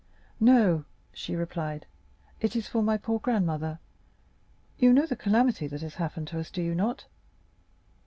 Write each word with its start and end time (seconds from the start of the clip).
30325m 0.41 0.41
"No," 0.47 0.85
she 1.13 1.35
replied, 1.35 1.85
"it 2.39 2.55
is 2.55 2.67
for 2.67 2.81
my 2.81 2.97
poor 2.97 3.19
grandmother. 3.19 3.77
You 4.79 4.93
know 4.93 5.05
the 5.05 5.15
calamity 5.15 5.67
that 5.67 5.81
has 5.83 5.93
happened 5.93 6.27
to 6.29 6.39
us, 6.39 6.49
do 6.49 6.63
you 6.63 6.73
not?" 6.73 7.05